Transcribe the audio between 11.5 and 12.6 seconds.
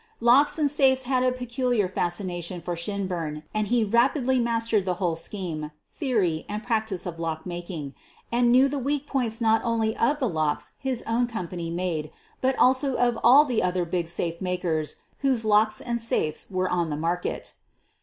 made but